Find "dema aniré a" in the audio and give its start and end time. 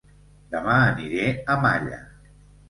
0.53-1.59